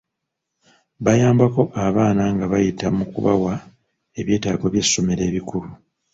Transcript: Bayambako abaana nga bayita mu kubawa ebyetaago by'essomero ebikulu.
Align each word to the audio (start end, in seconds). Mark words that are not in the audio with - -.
Bayambako 1.03 1.61
abaana 1.85 2.23
nga 2.33 2.45
bayita 2.51 2.87
mu 2.97 3.05
kubawa 3.11 3.53
ebyetaago 4.19 4.65
by'essomero 4.73 5.21
ebikulu. 5.29 5.69